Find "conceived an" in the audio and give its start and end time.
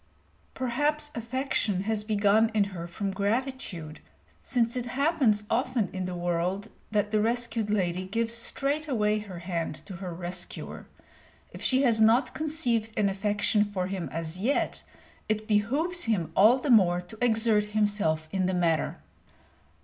12.33-13.09